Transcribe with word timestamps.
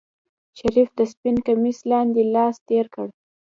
شريف 0.57 0.89
د 0.97 0.99
سپين 1.11 1.35
کميس 1.47 1.79
لاندې 1.91 2.21
لاس 2.35 2.55
تېر 2.69 2.85
کړ. 2.93 3.07